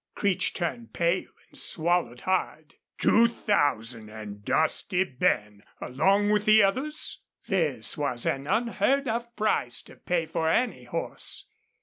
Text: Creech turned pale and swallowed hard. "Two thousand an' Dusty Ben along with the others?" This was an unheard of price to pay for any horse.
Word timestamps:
Creech 0.15 0.55
turned 0.55 0.93
pale 0.93 1.29
and 1.47 1.59
swallowed 1.59 2.21
hard. 2.21 2.73
"Two 2.97 3.27
thousand 3.27 4.09
an' 4.09 4.41
Dusty 4.43 5.03
Ben 5.03 5.61
along 5.79 6.31
with 6.31 6.45
the 6.45 6.63
others?" 6.63 7.19
This 7.47 7.99
was 7.99 8.25
an 8.25 8.47
unheard 8.47 9.07
of 9.07 9.35
price 9.35 9.83
to 9.83 9.95
pay 9.97 10.25
for 10.25 10.49
any 10.49 10.85
horse. 10.85 11.45